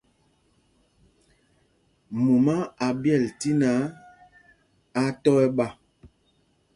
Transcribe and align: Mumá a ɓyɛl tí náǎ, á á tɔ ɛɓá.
Mumá 2.23 2.55
a 2.85 2.87
ɓyɛl 3.01 3.23
tí 3.39 3.49
náǎ, 3.61 3.77
á 4.99 5.01
á 5.09 5.11
tɔ 5.23 5.31
ɛɓá. 5.45 5.65